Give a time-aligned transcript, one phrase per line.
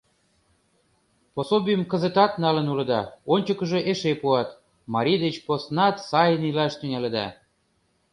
[1.33, 3.01] Пособийым кызытат налын улыда,
[3.33, 4.49] ончыкыжо эше пуат,
[4.93, 7.27] марий деч поснат сайын илаш тӱҥалыда».